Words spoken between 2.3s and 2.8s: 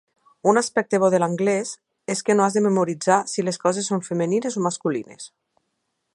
no has de